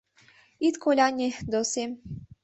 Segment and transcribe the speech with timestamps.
[0.67, 1.91] —Ит коляне, досем.